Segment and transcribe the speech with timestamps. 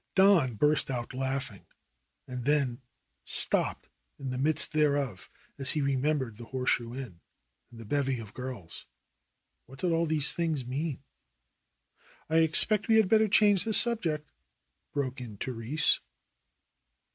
[0.15, 1.67] Don burst out laughing
[2.27, 2.81] and then
[3.23, 7.19] stopped in the midst thereof as he remembered the Horseshoe Inn
[7.69, 8.87] and the bevy of girls.
[9.67, 11.03] What did all these things mean?
[12.31, 14.31] "I expect we had better change the subject,"
[14.91, 15.99] broke in Therese.